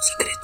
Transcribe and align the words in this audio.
un. 0.00 0.39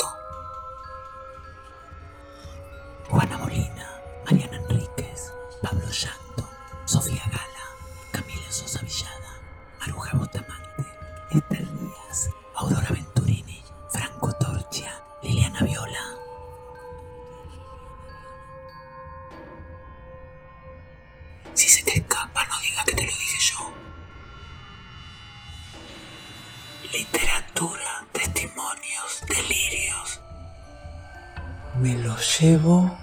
Llevo 32.40 32.96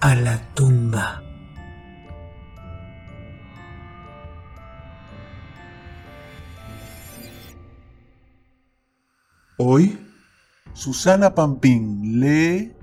a 0.00 0.14
la 0.14 0.38
tumba. 0.54 1.22
Hoy, 9.58 9.98
Susana 10.72 11.34
Pampín 11.34 12.20
lee 12.20 12.74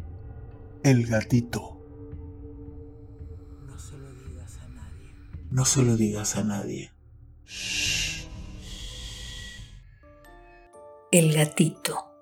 El 0.83 1.07
gatito. 1.07 1.81
No 3.65 3.79
se 3.79 3.97
lo 3.97 4.13
digas 4.13 4.57
a 4.59 4.67
nadie. 4.67 5.15
No 5.49 5.65
se 5.65 5.81
lo 5.81 5.97
digas 5.97 6.35
a 6.35 6.43
nadie. 6.43 6.91
El 11.11 11.33
gatito. 11.33 12.16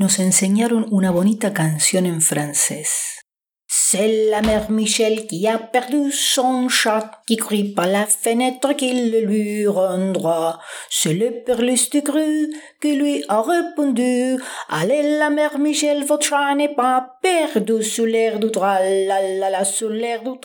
Nos 0.00 0.20
enseñaron 0.20 0.86
una 0.92 1.10
bonita 1.10 1.52
canción 1.52 2.06
en 2.06 2.20
francés. 2.20 3.18
C'est 3.66 4.30
la 4.30 4.42
mère 4.42 4.70
Michel 4.70 5.26
qui 5.26 5.48
a 5.48 5.58
perdu 5.58 6.12
son 6.12 6.68
chat, 6.68 7.20
qui 7.26 7.36
crie 7.36 7.74
par 7.74 7.88
la 7.88 8.06
fenêtre 8.06 8.74
qu'il 8.74 9.10
lui 9.10 9.66
rendra. 9.66 10.60
C'est 10.88 11.14
le 11.14 11.42
perlus 11.42 11.90
cru 12.04 12.48
qui 12.80 12.94
lui 12.94 13.24
a 13.26 13.42
répondu. 13.42 14.40
Allez, 14.68 15.18
la 15.18 15.30
mère 15.30 15.58
Michel, 15.58 16.04
votre 16.04 16.28
chat 16.28 16.54
n'est 16.54 16.76
pas 16.76 17.18
perdu 17.20 17.82
sous 17.82 18.04
l'air 18.04 18.38
du 18.38 18.50
la 18.54 19.64
sous 19.64 19.88
l'air 19.88 20.22
du 20.22 20.38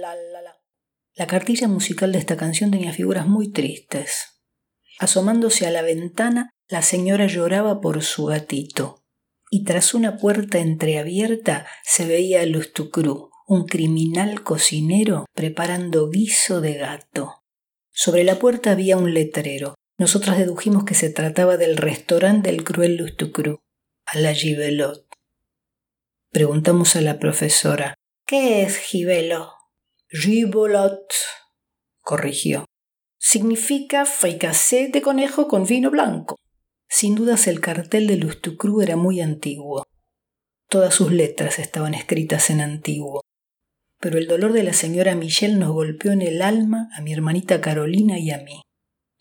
la 0.00 0.14
La 1.16 1.26
cartilla 1.26 1.66
musical 1.66 2.12
de 2.12 2.18
esta 2.18 2.36
canción 2.36 2.70
tenía 2.70 2.92
figuras 2.92 3.26
muy 3.26 3.50
tristes. 3.50 4.31
Asomándose 5.02 5.66
a 5.66 5.72
la 5.72 5.82
ventana, 5.82 6.50
la 6.68 6.80
señora 6.80 7.26
lloraba 7.26 7.80
por 7.80 8.04
su 8.04 8.26
gatito 8.26 9.02
y 9.50 9.64
tras 9.64 9.94
una 9.94 10.16
puerta 10.16 10.60
entreabierta 10.60 11.66
se 11.82 12.06
veía 12.06 12.42
a 12.42 12.46
Lustucru, 12.46 13.30
un 13.48 13.66
criminal 13.66 14.44
cocinero 14.44 15.26
preparando 15.34 16.08
guiso 16.08 16.60
de 16.60 16.74
gato. 16.74 17.42
Sobre 17.90 18.22
la 18.22 18.38
puerta 18.38 18.70
había 18.70 18.96
un 18.96 19.12
letrero. 19.12 19.74
Nosotras 19.98 20.38
dedujimos 20.38 20.84
que 20.84 20.94
se 20.94 21.10
trataba 21.10 21.56
del 21.56 21.78
restaurante 21.78 22.52
del 22.52 22.62
cruel 22.62 22.94
Lustucru, 22.94 23.58
a 24.06 24.18
la 24.20 24.32
Gibelot. 24.32 25.04
Preguntamos 26.30 26.94
a 26.94 27.00
la 27.00 27.18
profesora, 27.18 27.96
¿qué 28.24 28.62
es 28.62 28.76
Gibelo? 28.76 29.52
Gibelot, 30.10 31.12
corrigió. 32.02 32.66
Significa 33.24 34.04
fricassé 34.04 34.88
de 34.88 35.00
conejo 35.00 35.46
con 35.46 35.64
vino 35.64 35.92
blanco. 35.92 36.40
Sin 36.88 37.14
dudas 37.14 37.46
el 37.46 37.60
cartel 37.60 38.08
de 38.08 38.16
Lustucru 38.16 38.82
era 38.82 38.96
muy 38.96 39.20
antiguo. 39.20 39.84
Todas 40.68 40.92
sus 40.92 41.12
letras 41.12 41.60
estaban 41.60 41.94
escritas 41.94 42.50
en 42.50 42.60
antiguo. 42.60 43.20
Pero 44.00 44.18
el 44.18 44.26
dolor 44.26 44.52
de 44.52 44.64
la 44.64 44.72
señora 44.72 45.14
Michelle 45.14 45.54
nos 45.54 45.70
golpeó 45.70 46.10
en 46.10 46.20
el 46.20 46.42
alma 46.42 46.88
a 46.96 47.00
mi 47.00 47.12
hermanita 47.12 47.60
Carolina 47.60 48.18
y 48.18 48.32
a 48.32 48.38
mí. 48.38 48.60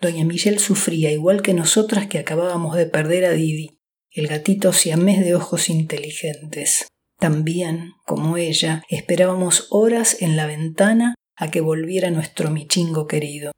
Doña 0.01 0.25
Michelle 0.25 0.57
sufría 0.57 1.11
igual 1.11 1.44
que 1.44 1.53
nosotras 1.53 2.07
que 2.07 2.17
acabábamos 2.17 2.75
de 2.75 2.88
perder 2.88 3.25
a 3.25 3.31
Didi, 3.31 3.78
el 4.09 4.28
gatito 4.28 4.73
siamés 4.73 5.23
de 5.23 5.35
ojos 5.35 5.69
inteligentes. 5.69 6.88
También, 7.19 7.91
como 8.07 8.38
ella, 8.38 8.81
esperábamos 8.90 9.67
horas 9.69 10.23
en 10.23 10.38
la 10.38 10.47
ventana 10.47 11.13
a 11.35 11.51
que 11.51 11.61
volviera 11.61 12.09
nuestro 12.09 12.50
michingo 12.50 13.06
querido. 13.06 13.51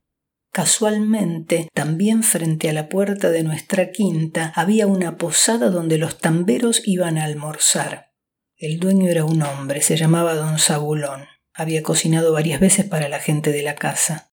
Casualmente, 0.54 1.68
también 1.74 2.22
frente 2.22 2.70
a 2.70 2.74
la 2.74 2.88
puerta 2.88 3.32
de 3.32 3.42
nuestra 3.42 3.90
quinta 3.90 4.54
había 4.56 4.86
una 4.86 5.18
posada 5.18 5.72
donde 5.72 5.98
los 5.98 6.20
tamberos 6.20 6.84
iban 6.86 7.18
a 7.18 7.24
almorzar. 7.24 8.12
El 8.56 8.80
dueño 8.80 9.10
era 9.10 9.26
un 9.26 9.42
hombre, 9.42 9.82
se 9.82 9.98
llamaba 9.98 10.36
don 10.36 10.60
Zabulón. 10.60 11.26
Había 11.56 11.82
cocinado 11.82 12.34
varias 12.34 12.60
veces 12.60 12.86
para 12.86 13.10
la 13.10 13.20
gente 13.20 13.52
de 13.52 13.64
la 13.64 13.74
casa. 13.74 14.32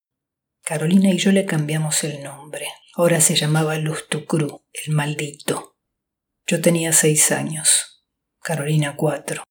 Carolina 0.63 1.09
y 1.09 1.17
yo 1.17 1.33
le 1.33 1.47
cambiamos 1.47 2.05
el 2.05 2.23
nombre. 2.23 2.67
Ahora 2.97 3.23
se 3.23 3.35
llamaba 3.35 3.77
Lustucru, 3.77 4.67
el 4.75 4.93
maldito. 4.93 5.79
Yo 6.47 6.61
tenía 6.61 6.93
seis 6.93 7.33
años. 7.33 8.05
Carolina 8.43 8.95
cuatro. 8.95 9.43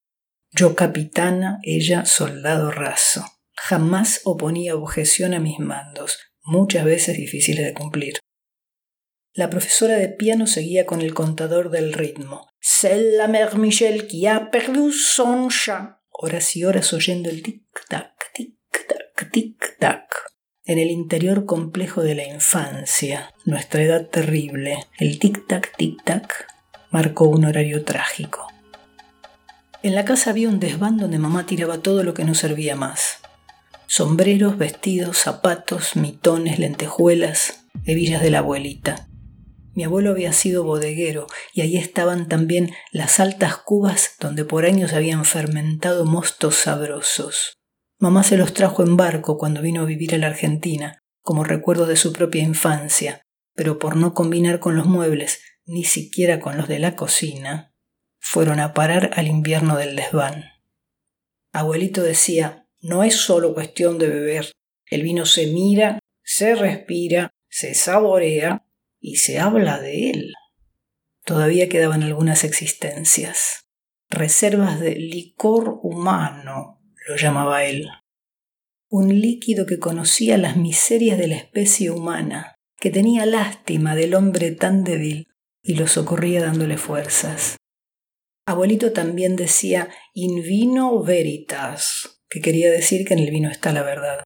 Yo 0.51 0.75
capitana, 0.75 1.57
ella 1.63 2.05
soldado 2.05 2.69
raso. 2.69 3.25
Jamás 3.55 4.21
oponía 4.23 4.75
objeción 4.75 5.33
a 5.33 5.39
mis 5.39 5.57
mandos 5.57 6.28
muchas 6.43 6.85
veces 6.85 7.17
difíciles 7.17 7.65
de 7.65 7.73
cumplir. 7.73 8.19
La 9.33 9.49
profesora 9.49 9.97
de 9.97 10.09
piano 10.09 10.47
seguía 10.47 10.85
con 10.85 11.01
el 11.01 11.13
contador 11.13 11.69
del 11.69 11.93
ritmo. 11.93 12.47
C'est 12.59 13.15
la 13.15 13.27
mère 13.27 13.57
Michel 13.57 14.07
qui 14.07 14.27
a 14.27 14.49
perdu 14.51 14.91
son 14.91 15.49
chat. 15.49 15.99
Horas 16.09 16.55
y 16.55 16.65
horas 16.65 16.91
oyendo 16.91 17.29
el 17.29 17.41
tic-tac, 17.41 18.11
tic-tac, 18.33 19.31
tic-tac. 19.31 20.03
En 20.65 20.77
el 20.77 20.91
interior 20.91 21.45
complejo 21.45 22.01
de 22.01 22.15
la 22.15 22.25
infancia, 22.25 23.33
nuestra 23.45 23.83
edad 23.83 24.07
terrible, 24.07 24.87
el 24.97 25.19
tic-tac, 25.19 25.71
tic-tac 25.77 26.47
marcó 26.91 27.25
un 27.25 27.45
horario 27.45 27.85
trágico. 27.85 28.47
En 29.83 29.95
la 29.95 30.03
casa 30.03 30.31
había 30.31 30.49
un 30.49 30.59
desván 30.59 30.97
donde 30.97 31.19
mamá 31.19 31.45
tiraba 31.45 31.77
todo 31.77 32.03
lo 32.03 32.13
que 32.13 32.25
no 32.25 32.33
servía 32.35 32.75
más 32.75 33.19
sombreros, 33.89 34.59
vestidos, 34.59 35.17
zapatos, 35.17 35.95
mitones, 35.95 36.59
lentejuelas, 36.59 37.65
hebillas 37.85 38.21
de 38.21 38.29
la 38.29 38.37
abuelita. 38.37 39.09
Mi 39.73 39.83
abuelo 39.83 40.11
había 40.11 40.31
sido 40.31 40.63
bodeguero 40.63 41.25
y 41.53 41.61
allí 41.61 41.77
estaban 41.77 42.27
también 42.27 42.71
las 42.91 43.19
altas 43.19 43.57
cubas 43.57 44.15
donde 44.19 44.45
por 44.45 44.65
años 44.65 44.93
habían 44.93 45.25
fermentado 45.25 46.05
mostos 46.05 46.53
sabrosos. 46.55 47.57
Mamá 47.97 48.23
se 48.23 48.37
los 48.37 48.53
trajo 48.53 48.83
en 48.83 48.95
barco 48.95 49.39
cuando 49.39 49.61
vino 49.63 49.81
a 49.81 49.85
vivir 49.85 50.13
a 50.13 50.19
la 50.19 50.27
Argentina, 50.27 50.99
como 51.23 51.43
recuerdo 51.43 51.87
de 51.87 51.95
su 51.95 52.13
propia 52.13 52.43
infancia, 52.43 53.23
pero 53.55 53.79
por 53.79 53.95
no 53.95 54.13
combinar 54.13 54.59
con 54.59 54.75
los 54.75 54.85
muebles, 54.85 55.41
ni 55.65 55.83
siquiera 55.83 56.39
con 56.39 56.57
los 56.57 56.67
de 56.67 56.77
la 56.77 56.95
cocina, 56.95 57.73
fueron 58.19 58.59
a 58.59 58.75
parar 58.75 59.11
al 59.15 59.27
invierno 59.27 59.77
del 59.77 59.95
desván. 59.95 60.45
Abuelito 61.51 62.03
decía, 62.03 62.68
no 62.81 63.03
es 63.03 63.15
solo 63.15 63.53
cuestión 63.53 63.97
de 63.97 64.07
beber. 64.07 64.51
El 64.85 65.03
vino 65.03 65.25
se 65.25 65.47
mira, 65.47 65.99
se 66.23 66.55
respira, 66.55 67.31
se 67.49 67.73
saborea 67.73 68.65
y 68.99 69.17
se 69.17 69.39
habla 69.39 69.79
de 69.79 70.11
él. 70.11 70.33
Todavía 71.25 71.69
quedaban 71.69 72.03
algunas 72.03 72.43
existencias. 72.43 73.65
Reservas 74.09 74.79
de 74.79 74.95
licor 74.95 75.79
humano, 75.83 76.81
lo 77.07 77.15
llamaba 77.15 77.65
él. 77.65 77.87
Un 78.89 79.19
líquido 79.19 79.65
que 79.65 79.77
conocía 79.77 80.37
las 80.37 80.57
miserias 80.57 81.17
de 81.19 81.27
la 81.27 81.35
especie 81.35 81.91
humana, 81.91 82.55
que 82.79 82.89
tenía 82.89 83.25
lástima 83.25 83.95
del 83.95 84.15
hombre 84.15 84.51
tan 84.51 84.83
débil 84.83 85.27
y 85.61 85.75
lo 85.75 85.87
socorría 85.87 86.41
dándole 86.41 86.77
fuerzas. 86.77 87.57
Abuelito 88.47 88.93
también 88.93 89.35
decía 89.35 89.89
in 90.15 90.41
vino 90.41 91.03
veritas, 91.03 92.18
que 92.29 92.41
quería 92.41 92.71
decir 92.71 93.05
que 93.05 93.13
en 93.13 93.19
el 93.19 93.31
vino 93.31 93.49
está 93.49 93.71
la 93.71 93.83
verdad. 93.83 94.23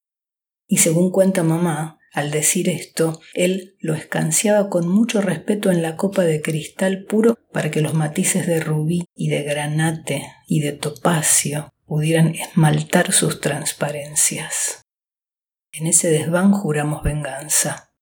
Y 0.68 0.78
según 0.78 1.12
cuenta 1.12 1.44
mamá, 1.44 2.00
al 2.14 2.30
decir 2.30 2.70
esto, 2.70 3.20
él 3.34 3.76
lo 3.80 3.96
escanciaba 3.96 4.70
con 4.70 4.88
mucho 4.88 5.20
respeto 5.22 5.72
en 5.72 5.82
la 5.82 5.96
copa 5.96 6.24
de 6.24 6.42
cristal 6.42 7.06
puro 7.06 7.40
para 7.52 7.72
que 7.72 7.82
los 7.82 7.96
matices 7.96 8.46
de 8.46 8.60
rubí 8.60 9.06
y 9.16 9.30
de 9.30 9.42
granate 9.42 10.24
y 10.48 10.60
de 10.60 10.74
topacio 10.74 11.74
pudieran 11.86 12.36
esmaltar 12.36 13.12
sus 13.12 13.42
transparencias. 13.42 14.84
En 15.72 15.88
ese 15.88 16.10
desván 16.10 16.52
juramos 16.52 17.02
venganza. 17.02 17.94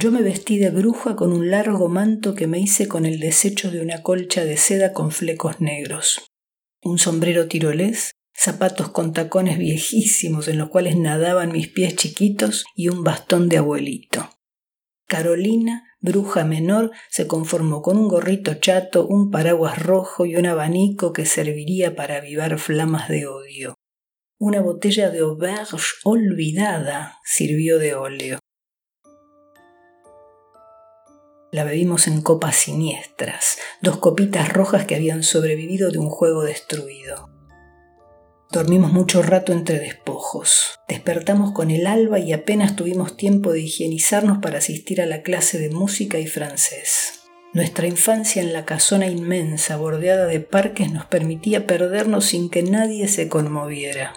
Yo 0.00 0.10
me 0.10 0.22
vestí 0.22 0.58
de 0.58 0.70
bruja 0.70 1.14
con 1.14 1.30
un 1.30 1.50
largo 1.50 1.90
manto 1.90 2.34
que 2.34 2.46
me 2.46 2.58
hice 2.58 2.88
con 2.88 3.04
el 3.04 3.20
desecho 3.20 3.70
de 3.70 3.82
una 3.82 4.02
colcha 4.02 4.46
de 4.46 4.56
seda 4.56 4.94
con 4.94 5.10
flecos 5.10 5.60
negros, 5.60 6.26
un 6.82 6.96
sombrero 6.96 7.48
tirolés, 7.48 8.12
zapatos 8.34 8.88
con 8.92 9.12
tacones 9.12 9.58
viejísimos 9.58 10.48
en 10.48 10.56
los 10.56 10.70
cuales 10.70 10.96
nadaban 10.96 11.52
mis 11.52 11.68
pies 11.68 11.96
chiquitos 11.96 12.64
y 12.74 12.88
un 12.88 13.04
bastón 13.04 13.50
de 13.50 13.58
abuelito. 13.58 14.30
Carolina, 15.06 15.84
bruja 16.00 16.46
menor, 16.46 16.92
se 17.10 17.26
conformó 17.26 17.82
con 17.82 17.98
un 17.98 18.08
gorrito 18.08 18.54
chato, 18.54 19.06
un 19.06 19.30
paraguas 19.30 19.82
rojo 19.82 20.24
y 20.24 20.34
un 20.36 20.46
abanico 20.46 21.12
que 21.12 21.26
serviría 21.26 21.94
para 21.94 22.16
avivar 22.16 22.58
flamas 22.58 23.10
de 23.10 23.26
odio. 23.26 23.74
Una 24.38 24.62
botella 24.62 25.10
de 25.10 25.18
auberge 25.18 25.76
olvidada 26.04 27.18
sirvió 27.22 27.78
de 27.78 27.94
óleo. 27.96 28.39
La 31.52 31.64
bebimos 31.64 32.06
en 32.06 32.22
copas 32.22 32.56
siniestras, 32.56 33.58
dos 33.82 33.96
copitas 33.98 34.52
rojas 34.52 34.84
que 34.84 34.94
habían 34.94 35.24
sobrevivido 35.24 35.90
de 35.90 35.98
un 35.98 36.08
juego 36.08 36.44
destruido. 36.44 37.28
Dormimos 38.52 38.92
mucho 38.92 39.22
rato 39.22 39.52
entre 39.52 39.78
despojos. 39.78 40.80
Despertamos 40.88 41.52
con 41.52 41.70
el 41.70 41.86
alba 41.86 42.18
y 42.18 42.32
apenas 42.32 42.76
tuvimos 42.76 43.16
tiempo 43.16 43.52
de 43.52 43.60
higienizarnos 43.60 44.38
para 44.38 44.58
asistir 44.58 45.00
a 45.00 45.06
la 45.06 45.22
clase 45.22 45.58
de 45.58 45.70
música 45.70 46.18
y 46.18 46.26
francés. 46.26 47.20
Nuestra 47.52 47.88
infancia 47.88 48.40
en 48.40 48.52
la 48.52 48.64
casona 48.64 49.08
inmensa 49.08 49.76
bordeada 49.76 50.26
de 50.26 50.38
parques 50.38 50.92
nos 50.92 51.06
permitía 51.06 51.66
perdernos 51.66 52.26
sin 52.26 52.48
que 52.48 52.62
nadie 52.62 53.08
se 53.08 53.28
conmoviera. 53.28 54.14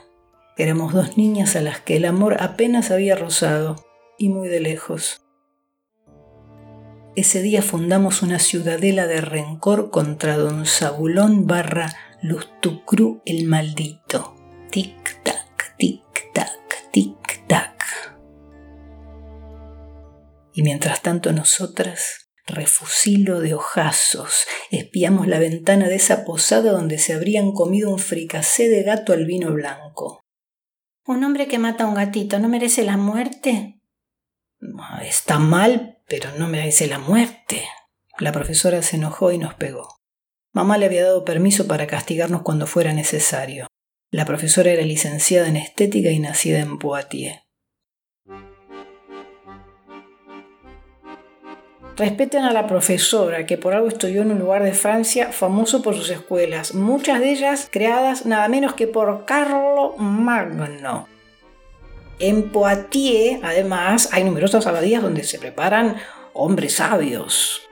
Éramos 0.56 0.94
dos 0.94 1.18
niñas 1.18 1.56
a 1.56 1.62
las 1.62 1.80
que 1.80 1.98
el 1.98 2.06
amor 2.06 2.38
apenas 2.40 2.92
había 2.92 3.16
rozado, 3.16 3.76
y 4.20 4.30
muy 4.30 4.50
de 4.50 4.60
lejos. 4.60 5.23
Ese 7.16 7.44
día 7.44 7.62
fundamos 7.62 8.24
una 8.24 8.40
ciudadela 8.40 9.06
de 9.06 9.22
rencor 9.22 9.92
contra 9.92 10.36
don 10.36 10.66
Zabulón 10.66 11.46
barra 11.46 11.96
Lustucru 12.24 13.22
el 13.24 13.46
maldito. 13.46 14.36
Tic-tac, 14.72 15.76
tic-tac, 15.78 16.92
tic-tac. 16.92 17.84
Y 20.54 20.64
mientras 20.64 21.04
tanto 21.04 21.32
nosotras, 21.34 22.32
refusilo 22.48 23.42
de 23.42 23.54
ojazos, 23.54 24.46
espiamos 24.72 25.28
la 25.28 25.38
ventana 25.38 25.90
de 25.90 25.96
esa 25.96 26.26
posada 26.26 26.72
donde 26.72 26.98
se 26.98 27.14
habrían 27.14 27.52
comido 27.52 27.92
un 27.92 28.00
fricacé 28.00 28.70
de 28.70 28.82
gato 28.82 29.14
al 29.14 29.26
vino 29.26 29.54
blanco. 29.54 30.22
¿Un 31.06 31.24
hombre 31.24 31.48
que 31.48 31.60
mata 31.60 31.84
a 31.84 31.88
un 31.88 31.94
gatito 31.94 32.40
no 32.40 32.50
merece 32.50 32.84
la 32.84 32.98
muerte? 32.98 33.80
Está 35.04 35.38
mal, 35.38 35.93
pero 36.08 36.32
no 36.38 36.48
merece 36.48 36.88
la 36.88 37.00
muerte. 37.00 37.64
La 38.20 38.32
profesora 38.32 38.82
se 38.82 38.98
enojó 38.98 39.32
y 39.32 39.38
nos 39.38 39.54
pegó. 39.56 40.00
Mamá 40.54 40.78
le 40.78 40.86
había 40.86 41.04
dado 41.04 41.26
permiso 41.26 41.68
para 41.68 41.88
castigarnos 41.88 42.44
cuando 42.44 42.68
fuera 42.68 42.94
necesario. 42.94 43.68
La 44.12 44.26
profesora 44.26 44.72
era 44.72 44.84
licenciada 44.84 45.48
en 45.48 45.58
estética 45.58 46.12
y 46.12 46.20
nacida 46.20 46.60
en 46.60 46.78
Poitiers. 46.78 47.40
Respeten 51.96 52.44
a 52.44 52.54
la 52.54 52.66
profesora, 52.66 53.46
que 53.46 53.58
por 53.58 53.74
algo 53.74 53.88
estudió 53.88 54.24
en 54.24 54.32
un 54.32 54.40
lugar 54.40 54.64
de 54.64 54.74
Francia 54.74 55.32
famoso 55.32 55.84
por 55.84 55.96
sus 55.96 56.10
escuelas, 56.10 56.74
muchas 56.74 57.20
de 57.20 57.32
ellas 57.32 57.70
creadas 57.72 58.26
nada 58.26 58.48
menos 58.48 58.74
que 58.74 58.88
por 58.88 59.26
Carlo 59.26 59.96
Magno. 59.98 61.08
En 62.20 62.52
Poitiers, 62.52 63.42
además, 63.44 64.10
hay 64.12 64.24
numerosas 64.24 64.68
abadías 64.68 65.02
donde 65.02 65.24
se 65.24 65.40
preparan 65.40 65.98
hombres 66.34 66.76
sabios, 66.76 67.64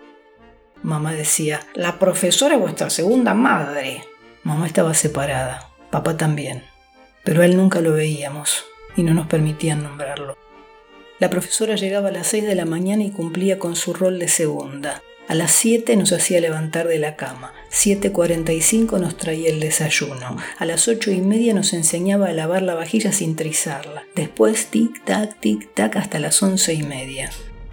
Mamá 0.84 1.14
decía, 1.14 1.60
la 1.76 2.00
profesora 2.00 2.56
es 2.56 2.62
vuestra 2.62 2.90
segunda 2.90 3.36
madre. 3.36 4.04
Mamá 4.44 4.66
estaba 4.66 4.96
separada, 4.96 5.70
papá 5.92 6.18
también, 6.18 6.64
pero 7.24 7.44
él 7.44 7.56
nunca 7.56 7.82
lo 7.82 7.94
veíamos 7.94 8.66
y 8.96 9.04
no 9.04 9.14
nos 9.14 9.28
permitían 9.28 9.84
nombrarlo. 9.84 10.38
La 11.20 11.30
profesora 11.30 11.76
llegaba 11.76 12.10
a 12.10 12.12
las 12.12 12.26
6 12.28 12.46
de 12.46 12.56
la 12.56 12.66
mañana 12.66 13.04
y 13.04 13.12
cumplía 13.12 13.60
con 13.60 13.76
su 13.76 13.94
rol 13.94 14.18
de 14.18 14.28
segunda. 14.28 15.04
A 15.27 15.35
las 15.35 15.51
7 15.51 15.95
nos 15.95 16.12
hacía 16.12 16.41
levantar 16.41 16.88
de 16.88 17.00
la 17.00 17.15
cama. 17.15 17.53
7.45 17.71 19.00
nos 19.00 19.15
traía 19.15 19.50
el 19.50 19.62
desayuno. 19.62 20.35
A 20.57 20.65
las 20.65 20.88
ocho 20.88 21.12
y 21.12 21.21
media 21.21 21.53
nos 21.53 21.71
enseñaba 21.73 22.27
a 22.27 22.33
lavar 22.33 22.63
la 22.63 22.73
vajilla 22.73 23.13
sin 23.13 23.35
trizarla. 23.35 24.03
Después 24.13 24.69
tic-tac, 24.71 25.39
tic-tac 25.39 25.95
hasta 25.95 26.19
las 26.19 26.41
once 26.44 26.73
y 26.73 26.83
media, 26.83 27.29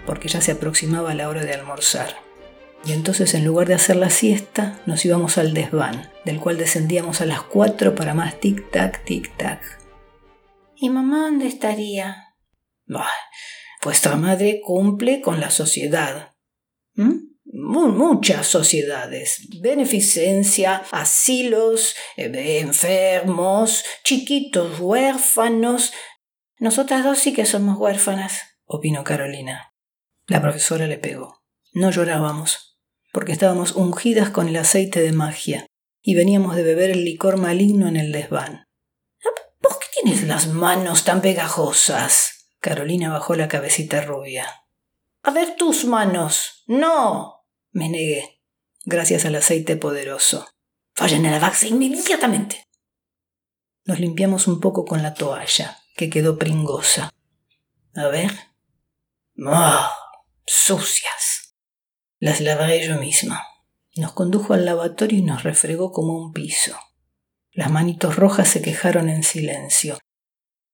porque 0.06 0.28
ya 0.28 0.40
se 0.40 0.52
aproximaba 0.52 1.14
la 1.14 1.28
hora 1.28 1.44
de 1.44 1.54
almorzar. 1.54 2.14
Y 2.84 2.92
entonces 2.92 3.34
en 3.34 3.44
lugar 3.44 3.66
de 3.66 3.74
hacer 3.74 3.96
la 3.96 4.10
siesta, 4.10 4.80
nos 4.86 5.04
íbamos 5.04 5.36
al 5.36 5.52
desván, 5.52 6.12
del 6.24 6.38
cual 6.38 6.58
descendíamos 6.58 7.20
a 7.20 7.26
las 7.26 7.42
cuatro 7.42 7.96
para 7.96 8.14
más 8.14 8.38
tic-tac, 8.40 9.04
tic-tac. 9.04 9.58
¿Y 10.76 10.90
mamá 10.90 11.22
dónde 11.22 11.48
estaría? 11.48 12.36
Bah, 12.86 13.10
vuestra 13.82 14.14
madre 14.14 14.60
cumple 14.64 15.20
con 15.20 15.40
la 15.40 15.50
sociedad. 15.50 16.36
¿Mm? 16.94 17.27
Muchas 17.60 18.46
sociedades, 18.46 19.48
beneficencia, 19.60 20.84
asilos, 20.92 21.96
eh, 22.16 22.60
enfermos, 22.60 23.84
chiquitos 24.04 24.78
huérfanos. 24.78 25.92
Nosotras 26.58 27.02
dos 27.02 27.18
sí 27.18 27.32
que 27.32 27.46
somos 27.46 27.76
huérfanas, 27.76 28.42
opinó 28.64 29.02
Carolina. 29.02 29.74
La 30.28 30.40
profesora 30.40 30.86
le 30.86 30.98
pegó. 30.98 31.42
No 31.72 31.90
llorábamos 31.90 32.80
porque 33.12 33.32
estábamos 33.32 33.72
ungidas 33.72 34.30
con 34.30 34.48
el 34.48 34.56
aceite 34.56 35.00
de 35.00 35.12
magia 35.12 35.66
y 36.00 36.14
veníamos 36.14 36.54
de 36.54 36.62
beber 36.62 36.90
el 36.90 37.04
licor 37.04 37.38
maligno 37.38 37.88
en 37.88 37.96
el 37.96 38.12
desván. 38.12 38.66
¿Por 39.60 39.78
qué 39.80 39.86
tienes 40.00 40.22
las 40.22 40.46
manos 40.46 41.04
tan 41.04 41.20
pegajosas? 41.20 42.52
Carolina 42.60 43.10
bajó 43.12 43.34
la 43.34 43.48
cabecita 43.48 44.02
rubia. 44.02 44.46
A 45.24 45.32
ver 45.32 45.56
tus 45.56 45.84
manos. 45.84 46.62
No. 46.68 47.37
Me 47.70 47.88
negué, 47.88 48.40
gracias 48.84 49.24
al 49.24 49.34
aceite 49.34 49.76
poderoso. 49.76 50.48
Vayan 50.98 51.26
a 51.26 51.30
lavarse 51.30 51.68
inmediatamente. 51.68 52.64
Nos 53.84 54.00
limpiamos 54.00 54.46
un 54.48 54.60
poco 54.60 54.84
con 54.84 55.02
la 55.02 55.14
toalla, 55.14 55.78
que 55.96 56.10
quedó 56.10 56.38
pringosa. 56.38 57.12
A 57.94 58.08
ver. 58.08 58.32
¡Ah! 59.46 59.92
Sucias. 60.46 61.54
Las 62.18 62.40
lavaré 62.40 62.86
yo 62.86 62.98
misma. 62.98 63.46
Nos 63.96 64.12
condujo 64.12 64.54
al 64.54 64.64
lavatorio 64.64 65.18
y 65.18 65.22
nos 65.22 65.42
refregó 65.42 65.92
como 65.92 66.14
un 66.14 66.32
piso. 66.32 66.78
Las 67.52 67.70
manitos 67.70 68.16
rojas 68.16 68.48
se 68.48 68.62
quejaron 68.62 69.08
en 69.08 69.22
silencio. 69.22 69.98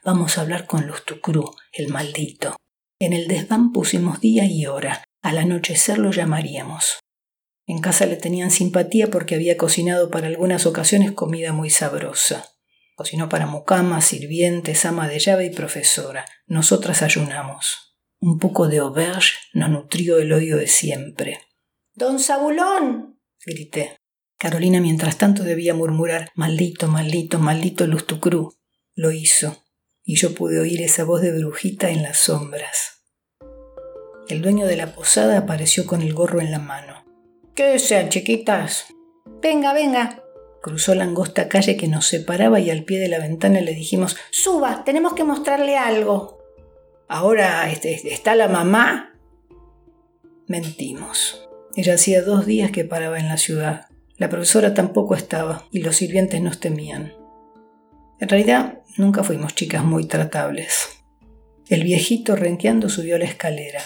Vamos 0.05 0.37
a 0.37 0.43
hablar 0.43 0.67
con 0.67 0.87
Lustucru, 0.87 1.55
el 1.73 1.89
maldito. 1.89 2.57
En 2.99 3.13
el 3.13 3.27
desván 3.27 3.73
pusimos 3.73 4.21
día 4.21 4.45
y 4.45 4.67
hora. 4.67 5.03
Al 5.25 5.39
anochecer 5.39 5.97
lo 5.97 6.11
llamaríamos. 6.11 7.01
En 7.67 7.81
casa 7.81 8.05
le 8.05 8.17
tenían 8.17 8.51
simpatía 8.51 9.07
porque 9.07 9.35
había 9.35 9.57
cocinado 9.57 10.11
para 10.11 10.27
algunas 10.27 10.67
ocasiones 10.67 11.13
comida 11.13 11.55
muy 11.55 11.71
sabrosa. 11.71 12.45
Cocinó 12.95 13.31
para 13.31 13.47
mucamas, 13.47 14.05
sirvientes, 14.05 14.85
ama 14.85 15.09
de 15.09 15.19
llave 15.19 15.47
y 15.47 15.51
profesora. 15.51 16.27
Nosotras 16.47 17.01
ayunamos. 17.01 17.97
Un 18.21 18.39
poco 18.39 18.69
de 18.69 18.81
auberge 18.81 19.33
nos 19.55 19.71
nutrió 19.71 20.19
el 20.19 20.31
odio 20.31 20.59
de 20.59 20.67
siempre. 20.67 21.41
Don 21.95 22.21
Zabulón. 22.21 23.19
grité. 23.47 23.97
Carolina 24.37 24.79
mientras 24.79 25.17
tanto 25.17 25.43
debía 25.43 25.73
murmurar 25.73 26.33
Maldito, 26.35 26.87
maldito, 26.87 27.39
maldito 27.39 27.87
Lustucru. 27.87 28.53
Lo 28.95 29.11
hizo, 29.11 29.65
y 30.03 30.17
yo 30.17 30.35
pude 30.35 30.61
oír 30.61 30.83
esa 30.83 31.05
voz 31.05 31.23
de 31.23 31.33
brujita 31.33 31.89
en 31.89 32.03
las 32.03 32.19
sombras. 32.19 33.04
El 34.29 34.41
dueño 34.41 34.67
de 34.67 34.77
la 34.77 34.95
posada 34.95 35.37
apareció 35.37 35.87
con 35.87 36.01
el 36.01 36.15
gorro 36.15 36.41
en 36.41 36.51
la 36.51 36.59
mano. 36.59 37.05
¿Qué 37.55 37.79
sean, 37.79 38.09
chiquitas? 38.09 38.87
Venga, 39.43 39.75
venga. 39.75 40.23
Cruzó 40.63 40.95
la 40.95 41.05
angosta 41.05 41.49
calle 41.49 41.77
que 41.77 41.89
nos 41.89 42.07
separaba 42.07 42.59
y 42.59 42.71
al 42.71 42.85
pie 42.85 42.99
de 42.99 43.09
la 43.09 43.19
ventana 43.19 43.61
le 43.61 43.75
dijimos 43.75 44.17
Suba, 44.31 44.83
tenemos 44.85 45.13
que 45.13 45.25
mostrarle 45.25 45.77
algo. 45.77 46.39
Ahora 47.07 47.71
este, 47.71 48.13
está 48.13 48.35
la 48.35 48.49
mamá. 48.49 49.15
Mentimos. 50.47 51.47
Ella 51.77 51.95
hacía 51.95 52.23
dos 52.23 52.47
días 52.47 52.71
que 52.71 52.85
paraba 52.85 53.19
en 53.19 53.29
la 53.29 53.37
ciudad. 53.37 53.89
La 54.17 54.31
profesora 54.31 54.73
tampoco 54.73 55.15
estaba 55.15 55.67
y 55.71 55.81
los 55.81 55.97
sirvientes 55.97 56.41
nos 56.41 56.61
temían. 56.61 57.13
En 58.21 58.29
realidad, 58.29 58.79
nunca 58.97 59.23
fuimos 59.23 59.55
chicas 59.55 59.85
muy 59.85 60.07
tratables. 60.07 61.03
El 61.69 61.83
viejito 61.83 62.37
renqueando 62.37 62.89
subió 62.89 63.19
la 63.19 63.25
escalera. 63.25 63.83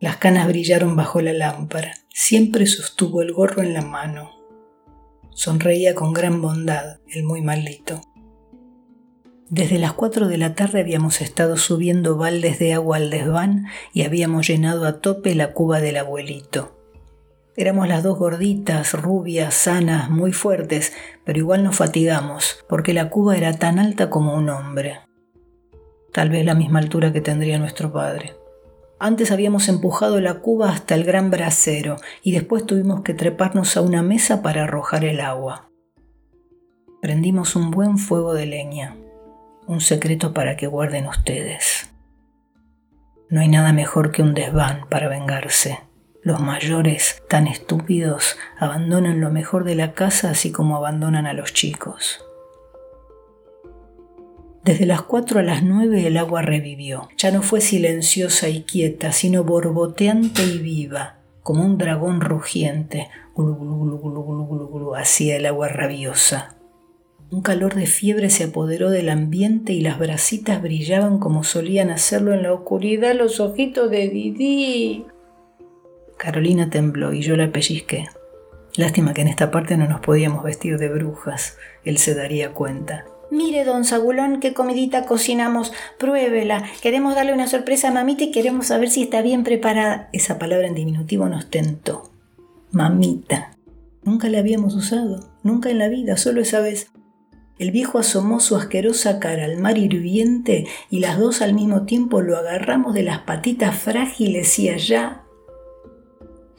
Las 0.00 0.16
canas 0.18 0.46
brillaron 0.46 0.94
bajo 0.94 1.20
la 1.20 1.32
lámpara. 1.32 1.94
Siempre 2.08 2.66
sostuvo 2.66 3.20
el 3.20 3.32
gorro 3.32 3.62
en 3.62 3.74
la 3.74 3.82
mano. 3.82 4.30
Sonreía 5.30 5.94
con 5.94 6.12
gran 6.12 6.40
bondad 6.40 6.98
el 7.08 7.24
muy 7.24 7.42
maldito. 7.42 8.00
Desde 9.50 9.78
las 9.78 9.94
cuatro 9.94 10.28
de 10.28 10.38
la 10.38 10.54
tarde 10.54 10.80
habíamos 10.80 11.20
estado 11.20 11.56
subiendo 11.56 12.16
baldes 12.16 12.58
de 12.58 12.74
agua 12.74 12.98
al 12.98 13.10
desván 13.10 13.66
y 13.92 14.02
habíamos 14.02 14.46
llenado 14.46 14.86
a 14.86 15.00
tope 15.00 15.34
la 15.34 15.52
cuba 15.52 15.80
del 15.80 15.96
abuelito. 15.96 16.78
Éramos 17.56 17.88
las 17.88 18.04
dos 18.04 18.18
gorditas, 18.18 18.92
rubias, 18.92 19.52
sanas, 19.54 20.10
muy 20.10 20.32
fuertes, 20.32 20.92
pero 21.24 21.40
igual 21.40 21.64
nos 21.64 21.74
fatigamos, 21.74 22.64
porque 22.68 22.94
la 22.94 23.10
cuba 23.10 23.36
era 23.36 23.52
tan 23.52 23.80
alta 23.80 24.10
como 24.10 24.34
un 24.34 24.48
hombre. 24.48 25.00
Tal 26.12 26.30
vez 26.30 26.44
la 26.44 26.54
misma 26.54 26.78
altura 26.78 27.12
que 27.12 27.20
tendría 27.20 27.58
nuestro 27.58 27.92
padre. 27.92 28.34
Antes 29.00 29.30
habíamos 29.30 29.68
empujado 29.68 30.20
la 30.20 30.40
cuba 30.40 30.70
hasta 30.70 30.96
el 30.96 31.04
gran 31.04 31.30
brasero 31.30 31.96
y 32.22 32.32
después 32.32 32.66
tuvimos 32.66 33.02
que 33.02 33.14
treparnos 33.14 33.76
a 33.76 33.82
una 33.82 34.02
mesa 34.02 34.42
para 34.42 34.64
arrojar 34.64 35.04
el 35.04 35.20
agua. 35.20 35.70
Prendimos 37.00 37.54
un 37.54 37.70
buen 37.70 37.98
fuego 37.98 38.34
de 38.34 38.46
leña, 38.46 38.96
un 39.68 39.80
secreto 39.80 40.34
para 40.34 40.56
que 40.56 40.66
guarden 40.66 41.06
ustedes. 41.06 41.90
No 43.30 43.40
hay 43.40 43.48
nada 43.48 43.72
mejor 43.72 44.10
que 44.10 44.22
un 44.22 44.34
desván 44.34 44.88
para 44.88 45.08
vengarse. 45.08 45.78
Los 46.24 46.40
mayores, 46.40 47.22
tan 47.28 47.46
estúpidos, 47.46 48.36
abandonan 48.58 49.20
lo 49.20 49.30
mejor 49.30 49.62
de 49.62 49.76
la 49.76 49.92
casa 49.92 50.30
así 50.30 50.50
como 50.50 50.76
abandonan 50.76 51.26
a 51.26 51.34
los 51.34 51.52
chicos. 51.52 52.27
Desde 54.68 54.84
las 54.84 55.00
cuatro 55.00 55.40
a 55.40 55.42
las 55.42 55.62
nueve 55.62 56.06
el 56.06 56.18
agua 56.18 56.42
revivió. 56.42 57.08
Ya 57.16 57.30
no 57.30 57.40
fue 57.40 57.62
silenciosa 57.62 58.50
y 58.50 58.64
quieta, 58.64 59.12
sino 59.12 59.42
borboteante 59.42 60.42
y 60.44 60.58
viva, 60.58 61.16
como 61.42 61.64
un 61.64 61.78
dragón 61.78 62.20
rugiente. 62.20 63.08
hacía 64.94 65.36
el 65.36 65.46
agua 65.46 65.68
rabiosa. 65.68 66.58
Un 67.30 67.40
calor 67.40 67.76
de 67.76 67.86
fiebre 67.86 68.28
se 68.28 68.44
apoderó 68.44 68.90
del 68.90 69.08
ambiente 69.08 69.72
y 69.72 69.80
las 69.80 69.98
brasitas 69.98 70.60
brillaban 70.60 71.18
como 71.18 71.44
solían 71.44 71.88
hacerlo 71.88 72.34
en 72.34 72.42
la 72.42 72.52
oscuridad 72.52 73.14
los 73.14 73.40
ojitos 73.40 73.90
de 73.90 74.10
Didi. 74.10 75.06
Carolina 76.18 76.68
tembló 76.68 77.14
y 77.14 77.22
yo 77.22 77.38
la 77.38 77.50
pellizqué. 77.50 78.08
Lástima 78.76 79.14
que 79.14 79.22
en 79.22 79.28
esta 79.28 79.50
parte 79.50 79.78
no 79.78 79.88
nos 79.88 80.00
podíamos 80.00 80.44
vestir 80.44 80.76
de 80.76 80.90
brujas. 80.90 81.56
Él 81.86 81.96
se 81.96 82.14
daría 82.14 82.52
cuenta. 82.52 83.06
Mire, 83.30 83.64
don 83.64 83.84
Sagulón, 83.84 84.40
qué 84.40 84.54
comidita 84.54 85.04
cocinamos. 85.04 85.72
Pruébela. 85.98 86.64
Queremos 86.82 87.14
darle 87.14 87.34
una 87.34 87.46
sorpresa 87.46 87.88
a 87.88 87.92
mamita 87.92 88.24
y 88.24 88.30
queremos 88.30 88.68
saber 88.68 88.90
si 88.90 89.02
está 89.02 89.22
bien 89.22 89.44
preparada. 89.44 90.08
Esa 90.12 90.38
palabra 90.38 90.66
en 90.66 90.74
diminutivo 90.74 91.28
nos 91.28 91.50
tentó. 91.50 92.10
Mamita. 92.70 93.52
Nunca 94.02 94.28
la 94.28 94.38
habíamos 94.38 94.74
usado. 94.74 95.28
Nunca 95.42 95.70
en 95.70 95.78
la 95.78 95.88
vida, 95.88 96.16
solo 96.16 96.40
esa 96.40 96.60
vez. 96.60 96.90
El 97.58 97.72
viejo 97.72 97.98
asomó 97.98 98.40
su 98.40 98.56
asquerosa 98.56 99.18
cara 99.18 99.44
al 99.44 99.58
mar 99.58 99.78
hirviente 99.78 100.66
y 100.90 101.00
las 101.00 101.18
dos 101.18 101.42
al 101.42 101.54
mismo 101.54 101.86
tiempo 101.86 102.22
lo 102.22 102.36
agarramos 102.36 102.94
de 102.94 103.02
las 103.02 103.20
patitas 103.20 103.76
frágiles 103.76 104.58
y 104.60 104.68
allá 104.68 105.22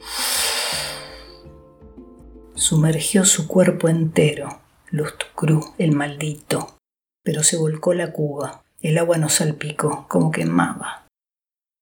Sumergió 2.54 3.24
su 3.24 3.48
cuerpo 3.48 3.88
entero, 3.88 4.60
Lustucru, 4.90 5.74
el 5.78 5.92
maldito, 5.92 6.78
pero 7.22 7.42
se 7.42 7.56
volcó 7.56 7.94
la 7.94 8.12
cuba. 8.12 8.64
El 8.80 8.98
agua 8.98 9.18
nos 9.18 9.34
salpicó, 9.34 10.06
como 10.08 10.30
quemaba. 10.30 11.06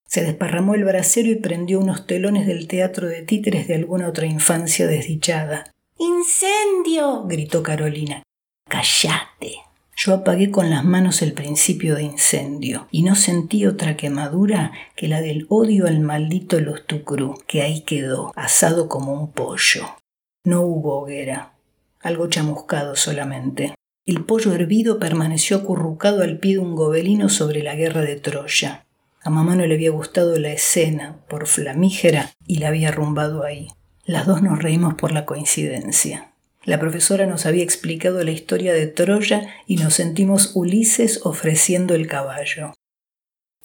Se 0.06 0.22
desparramó 0.22 0.74
el 0.74 0.84
brasero 0.84 1.28
y 1.30 1.36
prendió 1.36 1.80
unos 1.80 2.06
telones 2.06 2.46
del 2.46 2.66
teatro 2.66 3.06
de 3.08 3.22
títeres 3.22 3.68
de 3.68 3.76
alguna 3.76 4.08
otra 4.08 4.26
infancia 4.26 4.86
desdichada. 4.86 5.72
¡Incendio! 5.98 7.24
gritó 7.24 7.62
Carolina. 7.62 8.22
¡Cállate! 8.68 9.56
Yo 9.96 10.14
apagué 10.14 10.50
con 10.50 10.70
las 10.70 10.84
manos 10.84 11.22
el 11.22 11.32
principio 11.32 11.96
de 11.96 12.04
incendio 12.04 12.88
y 12.90 13.02
no 13.02 13.16
sentí 13.16 13.66
otra 13.66 13.96
quemadura 13.96 14.72
que 14.94 15.08
la 15.08 15.20
del 15.20 15.46
odio 15.48 15.86
al 15.86 16.00
maldito 16.00 16.60
Lustucru, 16.60 17.42
que 17.46 17.62
ahí 17.62 17.80
quedó, 17.80 18.32
asado 18.36 18.88
como 18.88 19.12
un 19.12 19.32
pollo. 19.32 19.96
No 20.44 20.62
hubo 20.62 21.00
hoguera, 21.02 21.57
algo 22.00 22.28
chamuscado 22.28 22.96
solamente. 22.96 23.74
El 24.06 24.24
pollo 24.24 24.52
hervido 24.52 24.98
permaneció 24.98 25.58
acurrucado 25.58 26.22
al 26.22 26.38
pie 26.38 26.54
de 26.54 26.58
un 26.60 26.74
gobelino 26.74 27.28
sobre 27.28 27.62
la 27.62 27.74
guerra 27.74 28.00
de 28.00 28.16
Troya. 28.16 28.86
A 29.22 29.30
mamá 29.30 29.54
no 29.54 29.66
le 29.66 29.74
había 29.74 29.90
gustado 29.90 30.38
la 30.38 30.52
escena 30.52 31.16
por 31.28 31.46
flamígera 31.46 32.30
y 32.46 32.58
la 32.58 32.68
había 32.68 32.88
arrumbado 32.88 33.44
ahí. 33.44 33.68
Las 34.06 34.26
dos 34.26 34.42
nos 34.42 34.62
reímos 34.62 34.94
por 34.94 35.12
la 35.12 35.26
coincidencia. 35.26 36.32
La 36.64 36.80
profesora 36.80 37.26
nos 37.26 37.44
había 37.44 37.62
explicado 37.62 38.24
la 38.24 38.30
historia 38.30 38.72
de 38.72 38.86
Troya 38.86 39.48
y 39.66 39.76
nos 39.76 39.94
sentimos 39.94 40.52
Ulises 40.54 41.20
ofreciendo 41.24 41.94
el 41.94 42.06
caballo. 42.06 42.72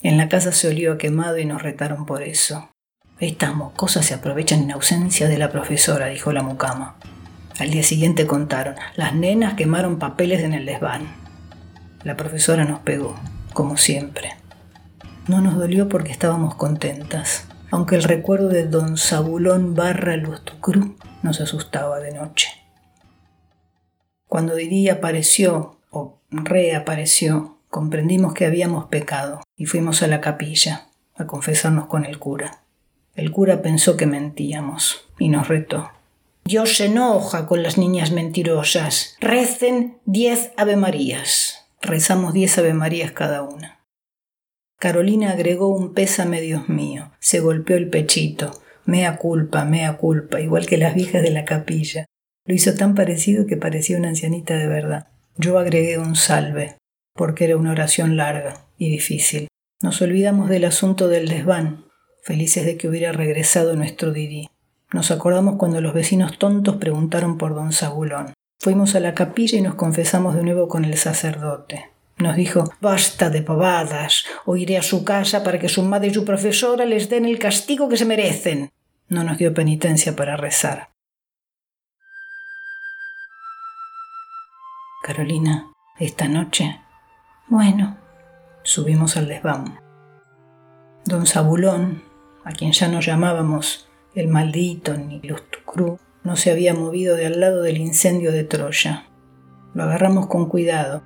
En 0.01 0.17
la 0.17 0.27
casa 0.27 0.51
se 0.51 0.67
olió 0.67 0.93
a 0.93 0.97
quemado 0.97 1.37
y 1.37 1.45
nos 1.45 1.61
retaron 1.61 2.05
por 2.05 2.23
eso. 2.23 2.69
Estas 3.19 3.55
mocosas 3.55 4.05
se 4.05 4.13
aprovechan 4.13 4.63
en 4.63 4.71
ausencia 4.71 5.29
de 5.29 5.37
la 5.37 5.49
profesora, 5.49 6.07
dijo 6.07 6.33
la 6.33 6.43
mucama. 6.43 6.97
Al 7.59 7.69
día 7.69 7.83
siguiente 7.83 8.25
contaron, 8.25 8.75
las 8.95 9.13
nenas 9.13 9.53
quemaron 9.53 9.99
papeles 9.99 10.41
en 10.41 10.53
el 10.53 10.65
desván. 10.65 11.07
La 12.03 12.17
profesora 12.17 12.65
nos 12.65 12.79
pegó, 12.79 13.15
como 13.53 13.77
siempre. 13.77 14.35
No 15.27 15.39
nos 15.39 15.55
dolió 15.55 15.87
porque 15.87 16.11
estábamos 16.11 16.55
contentas, 16.55 17.47
aunque 17.69 17.95
el 17.95 18.03
recuerdo 18.03 18.49
de 18.49 18.67
don 18.67 18.97
Sabulón 18.97 19.75
barra 19.75 20.17
Lustucru 20.17 20.95
nos 21.21 21.41
asustaba 21.41 21.99
de 21.99 22.13
noche. 22.13 22.49
Cuando 24.27 24.55
Didi 24.55 24.89
apareció, 24.89 25.77
o 25.91 26.19
reapareció, 26.31 27.59
comprendimos 27.69 28.33
que 28.33 28.45
habíamos 28.45 28.85
pecado 28.85 29.41
y 29.55 29.67
fuimos 29.67 30.01
a 30.01 30.07
la 30.07 30.21
capilla 30.21 30.87
a 31.15 31.27
confesarnos 31.27 31.85
con 31.85 32.03
el 32.05 32.17
cura. 32.17 32.63
El 33.15 33.31
cura 33.31 33.61
pensó 33.61 33.95
que 33.95 34.07
mentíamos 34.07 35.07
y 35.19 35.29
nos 35.29 35.47
retó. 35.47 35.91
Dios 36.45 36.75
se 36.75 36.85
enoja 36.85 37.45
con 37.47 37.63
las 37.63 37.77
niñas 37.77 38.11
mentirosas. 38.11 39.15
Recen 39.21 39.97
diez 40.05 40.51
avemarías. 40.57 41.65
Rezamos 41.81 42.33
diez 42.33 42.57
avemarías 42.57 43.13
cada 43.13 43.43
una. 43.43 43.79
Carolina 44.77 45.31
agregó 45.31 45.69
un 45.69 45.93
pésame, 45.93 46.41
Dios 46.41 46.67
mío. 46.67 47.13
Se 47.19 47.39
golpeó 47.39 47.77
el 47.77 47.89
pechito. 47.89 48.51
Mea 48.85 49.15
culpa, 49.15 49.63
mea 49.63 49.95
culpa, 49.95 50.41
igual 50.41 50.65
que 50.65 50.77
las 50.77 50.93
viejas 50.93 51.21
de 51.21 51.31
la 51.31 51.45
capilla. 51.45 52.05
Lo 52.45 52.53
hizo 52.53 52.73
tan 52.73 52.93
parecido 52.93 53.47
que 53.47 53.55
parecía 53.55 53.97
una 53.97 54.09
ancianita 54.09 54.57
de 54.57 54.67
verdad. 54.67 55.07
Yo 55.37 55.57
agregué 55.57 55.97
un 55.97 56.17
salve, 56.17 56.75
porque 57.15 57.45
era 57.45 57.55
una 57.55 57.71
oración 57.71 58.17
larga 58.17 58.67
y 58.77 58.89
difícil. 58.89 59.47
Nos 59.81 60.01
olvidamos 60.01 60.49
del 60.49 60.65
asunto 60.65 61.07
del 61.07 61.29
desván, 61.29 61.85
felices 62.21 62.65
de 62.65 62.75
que 62.75 62.89
hubiera 62.89 63.13
regresado 63.13 63.77
nuestro 63.77 64.11
Didi. 64.11 64.49
Nos 64.93 65.09
acordamos 65.09 65.55
cuando 65.57 65.81
los 65.81 65.93
vecinos 65.93 66.37
tontos 66.37 66.75
preguntaron 66.77 67.39
por 67.39 67.55
don 67.55 67.73
Sagulón. 67.73 68.33
Fuimos 68.59 68.93
a 68.93 68.99
la 68.99 69.15
capilla 69.15 69.57
y 69.57 69.61
nos 69.61 69.73
confesamos 69.73 70.35
de 70.35 70.43
nuevo 70.43 70.67
con 70.67 70.85
el 70.85 70.97
sacerdote. 70.97 71.89
Nos 72.17 72.35
dijo, 72.35 72.71
basta 72.79 73.31
de 73.31 73.41
pavadas, 73.41 74.23
o 74.45 74.55
iré 74.55 74.77
a 74.77 74.83
su 74.83 75.03
casa 75.03 75.43
para 75.43 75.59
que 75.59 75.67
su 75.67 75.81
madre 75.81 76.09
y 76.09 76.13
su 76.13 76.23
profesora 76.23 76.85
les 76.85 77.09
den 77.09 77.25
el 77.25 77.39
castigo 77.39 77.89
que 77.89 77.97
se 77.97 78.05
merecen. 78.05 78.71
No 79.09 79.23
nos 79.23 79.39
dio 79.39 79.51
penitencia 79.51 80.15
para 80.15 80.37
rezar. 80.37 80.91
Carolina, 85.03 85.73
esta 85.99 86.27
noche. 86.27 86.79
Bueno, 87.47 87.97
subimos 88.61 89.17
al 89.17 89.27
desván. 89.27 89.79
Don 91.05 91.25
Sabulón, 91.25 92.03
a 92.45 92.51
quien 92.51 92.71
ya 92.73 92.87
no 92.87 93.01
llamábamos 93.01 93.89
el 94.15 94.27
maldito 94.27 94.95
ni 94.95 95.19
Lustucru, 95.21 95.99
no 96.23 96.35
se 96.35 96.51
había 96.51 96.73
movido 96.73 97.15
de 97.15 97.25
al 97.25 97.39
lado 97.39 97.61
del 97.61 97.77
incendio 97.77 98.31
de 98.31 98.43
Troya. 98.43 99.07
Lo 99.73 99.83
agarramos 99.83 100.27
con 100.27 100.47
cuidado 100.47 101.03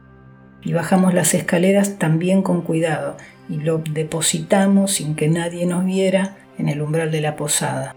y 0.62 0.74
bajamos 0.74 1.14
las 1.14 1.34
escaleras 1.34 1.98
también 1.98 2.42
con 2.42 2.62
cuidado 2.62 3.18
y 3.50 3.58
lo 3.58 3.78
depositamos 3.78 4.92
sin 4.94 5.16
que 5.16 5.30
nadie 5.30 5.66
nos 5.66 5.86
viera 5.86 6.38
en 6.58 6.70
el 6.70 6.82
umbral 6.82 7.12
de 7.12 7.22
la 7.22 7.36
posada. 7.36 7.96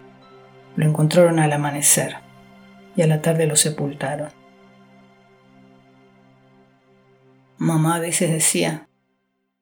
Lo 0.76 0.86
encontraron 0.86 1.40
al 1.40 1.52
amanecer 1.52 2.16
y 2.96 3.02
a 3.02 3.06
la 3.06 3.20
tarde 3.20 3.46
lo 3.46 3.56
sepultaron. 3.56 4.28
Mamá 7.58 7.96
a 7.96 8.00
veces 8.00 8.30
decía, 8.30 8.88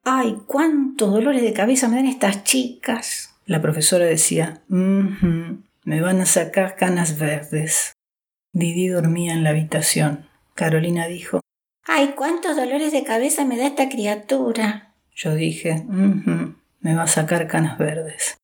¡ay, 0.05 0.37
cuántos 0.45 1.11
dolores 1.11 1.41
de 1.41 1.53
cabeza 1.53 1.89
me 1.89 1.97
dan 1.97 2.05
estas 2.05 2.43
chicas! 2.43 3.28
La 3.49 3.63
profesora 3.63 4.05
decía, 4.05 4.61
me 4.67 6.01
van 6.01 6.21
a 6.21 6.27
sacar 6.27 6.75
canas 6.75 7.17
verdes. 7.17 7.93
Didi 8.53 8.89
dormía 8.89 9.33
en 9.33 9.43
la 9.43 9.49
habitación. 9.49 10.29
Carolina 10.53 11.07
dijo, 11.07 11.41
¡ay, 11.83 12.13
cuántos 12.15 12.55
dolores 12.55 12.91
de 12.91 13.03
cabeza 13.03 13.45
me 13.45 13.57
da 13.57 13.65
esta 13.65 13.89
criatura! 13.89 14.93
Yo 15.15 15.33
dije, 15.33 15.83
me 15.87 16.93
va 16.93 17.01
a 17.01 17.07
sacar 17.07 17.47
canas 17.47 17.79
verdes. 17.79 18.38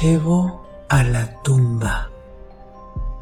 Llevo 0.00 0.66
a 0.88 1.02
la 1.02 1.42
tumba. 1.42 2.10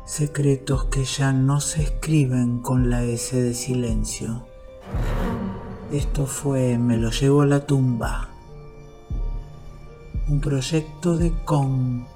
Secretos 0.04 0.84
que 0.84 1.04
ya 1.04 1.32
no 1.32 1.60
se 1.60 1.82
escriben 1.82 2.60
con 2.60 2.88
la 2.88 3.02
S 3.02 3.40
de 3.40 3.52
silencio. 3.52 4.46
Esto 5.90 6.26
fue 6.26 6.78
Me 6.78 6.96
lo 6.96 7.10
llevo 7.10 7.42
a 7.42 7.46
la 7.46 7.66
tumba. 7.66 8.28
Un 10.28 10.40
proyecto 10.40 11.16
de 11.16 11.32
Con. 11.44 12.06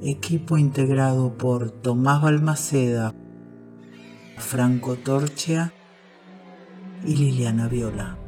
Equipo 0.00 0.56
integrado 0.56 1.36
por 1.36 1.70
Tomás 1.70 2.22
Balmaceda, 2.22 3.12
Franco 4.38 4.96
Torchia 4.96 5.72
y 7.04 7.16
Liliana 7.16 7.68
Viola. 7.68 8.25